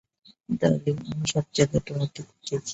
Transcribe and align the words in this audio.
Darling, 0.59 0.95
আমি 1.05 1.25
সবজায়গায় 1.25 1.83
তোমাকে 1.87 2.19
খুঁজেছি। 2.29 2.69